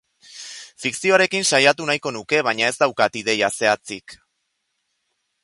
[0.85, 4.19] Fikzioarekin saiatu nahiko nuke, baina ez daukat ideia zehatzik.